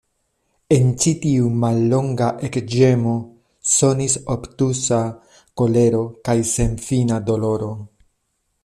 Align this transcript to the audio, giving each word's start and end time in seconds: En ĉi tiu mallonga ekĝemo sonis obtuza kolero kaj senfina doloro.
En 0.75 0.87
ĉi 1.01 1.11
tiu 1.25 1.49
mallonga 1.63 2.29
ekĝemo 2.47 3.13
sonis 3.73 4.17
obtuza 4.37 5.03
kolero 5.63 6.03
kaj 6.31 6.37
senfina 6.57 7.23
doloro. 7.31 7.71